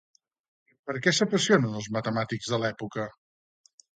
Per 0.89 0.95
què 1.07 1.13
s'apassionen 1.17 1.77
els 1.81 1.91
matemàtics 1.99 2.51
de 2.53 2.61
l'època? 2.65 3.09